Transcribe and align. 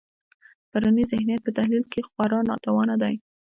پرونی 0.69 1.03
ذهنیت 1.11 1.41
په 1.43 1.51
تحلیل 1.57 1.85
کې 1.91 2.05
خورا 2.09 2.39
ناتوانه 2.49 2.95
دی. 3.01 3.15